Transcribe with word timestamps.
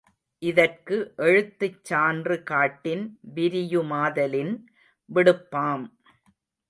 இதற்கு 0.43 0.95
எழுத்துச் 1.17 1.83
சான்று 1.83 2.43
காட்டின் 2.43 3.03
விரியு 3.35 3.81
மாதலின் 3.91 4.53
விடுப்பாம். 5.09 5.85